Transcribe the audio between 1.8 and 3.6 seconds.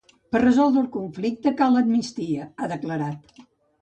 amnistia, ha declarat.